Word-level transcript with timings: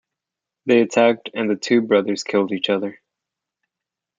They 0.65 0.81
attacked 0.81 1.29
and 1.35 1.47
the 1.47 1.55
two 1.55 1.79
brothers 1.81 2.23
killed 2.23 2.51
each 2.51 2.71
other. 2.71 2.99